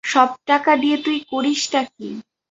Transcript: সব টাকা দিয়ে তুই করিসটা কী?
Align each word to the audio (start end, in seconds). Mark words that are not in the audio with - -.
সব 0.03 0.29
টাকা 0.47 0.71
দিয়ে 0.75 0.97
তুই 1.05 1.17
করিসটা 1.31 1.81
কী? 1.89 2.09